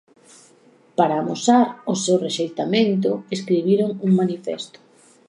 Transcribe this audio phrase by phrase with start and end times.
[0.97, 4.79] Para amosar o seu rexeitamento escribiron un manifesto.